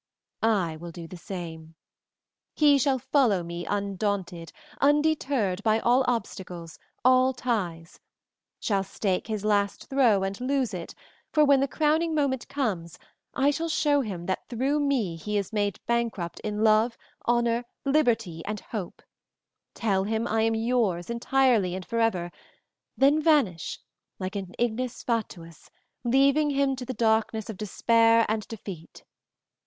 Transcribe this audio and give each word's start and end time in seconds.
I 0.41 0.77
will 0.77 0.89
do 0.89 1.07
the 1.07 1.15
same. 1.15 1.75
He 2.55 2.79
shall 2.79 2.97
follow 2.97 3.43
me 3.43 3.67
undaunted, 3.67 4.51
undeterred 4.79 5.61
by 5.61 5.77
all 5.77 6.03
obstacles, 6.07 6.79
all 7.05 7.33
ties; 7.33 7.99
shall 8.59 8.83
stake 8.83 9.27
his 9.27 9.45
last 9.45 9.91
throw 9.91 10.23
and 10.23 10.41
lose 10.41 10.73
it, 10.73 10.95
for 11.31 11.45
when 11.45 11.59
the 11.59 11.67
crowning 11.67 12.15
moment 12.15 12.47
comes 12.47 12.97
I 13.35 13.51
shall 13.51 13.69
show 13.69 14.01
him 14.01 14.25
that 14.25 14.49
through 14.49 14.79
me 14.79 15.17
he 15.17 15.37
is 15.37 15.53
made 15.53 15.79
bankrupt 15.85 16.39
in 16.39 16.63
love, 16.63 16.97
honor, 17.25 17.63
liberty, 17.85 18.43
and 18.43 18.59
hope, 18.59 19.03
tell 19.75 20.03
him 20.05 20.25
I 20.27 20.41
am 20.41 20.55
yours 20.55 21.11
entirely 21.11 21.75
and 21.75 21.85
forever, 21.85 22.31
then 22.97 23.21
vanish 23.21 23.77
like 24.17 24.35
an 24.35 24.53
ignis 24.57 25.03
fatuus, 25.03 25.69
leaving 26.03 26.49
him 26.49 26.75
to 26.77 26.85
the 26.85 26.95
darkness 26.95 27.51
of 27.51 27.57
despair 27.57 28.25
and 28.27 28.47
defeat. 28.47 29.03